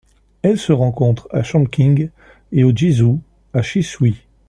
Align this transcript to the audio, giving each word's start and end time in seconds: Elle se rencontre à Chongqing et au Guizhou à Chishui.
Elle 0.41 0.57
se 0.57 0.73
rencontre 0.73 1.27
à 1.29 1.43
Chongqing 1.43 2.09
et 2.51 2.63
au 2.63 2.71
Guizhou 2.71 3.21
à 3.53 3.61
Chishui. 3.61 4.23